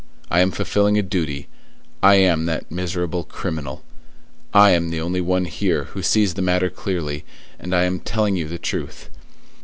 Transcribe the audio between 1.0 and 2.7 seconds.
duty; I am